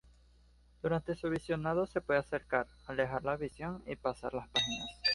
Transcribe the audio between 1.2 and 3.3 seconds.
visionado se puede acercar, alejar